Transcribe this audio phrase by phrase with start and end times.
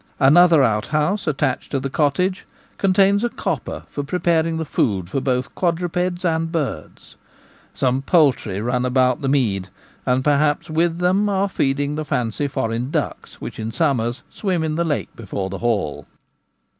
[0.19, 2.47] Another outhouse attached to the cottage
[2.79, 7.17] contains a copper for preparing the food for both quadrupeds and birds.
[7.75, 9.69] Some poultry run about the mead,
[10.07, 14.73] and perhaps with them are feeding the fancy foreign ducks which in summer swim in
[14.73, 16.07] the lake before the hall.